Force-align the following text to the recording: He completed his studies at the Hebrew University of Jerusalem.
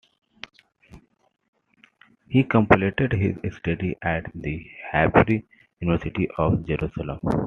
He 2.27 2.43
completed 2.43 3.11
his 3.13 3.35
studies 3.57 3.97
at 4.01 4.31
the 4.33 4.65
Hebrew 4.91 5.43
University 5.79 6.27
of 6.39 6.65
Jerusalem. 6.65 7.19